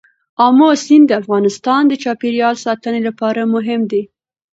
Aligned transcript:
آمو 0.45 0.69
سیند 0.83 1.05
د 1.07 1.11
افغانستان 1.21 1.81
د 1.87 1.93
چاپیریال 2.03 2.55
ساتنې 2.65 3.01
لپاره 3.07 3.41
مهم 3.53 3.81
دی. 3.91 4.03